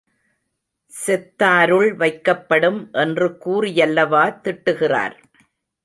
செத்தாருள் 0.93 1.91
வைக்கப்படும் 1.97 2.81
என்று 2.93 3.27
கூறியல்லவா 3.45 4.25
திட்டுகிறார்! 4.43 5.17